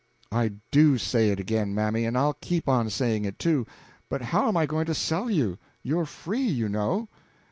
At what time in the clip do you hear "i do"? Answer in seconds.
0.31-0.97